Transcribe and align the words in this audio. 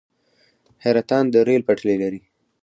حیرتان 0.83 1.25
د 1.33 1.35
ریل 1.47 1.61
پټلۍ 1.67 1.95
لري 2.03 2.21